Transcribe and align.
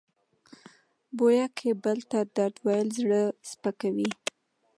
بویه 1.17 1.45
که 1.57 1.69
بل 1.83 1.97
ته 2.09 2.19
درد 2.35 2.55
ویل 2.65 2.87
زړه 2.99 3.21
سپکوي. 3.49 4.09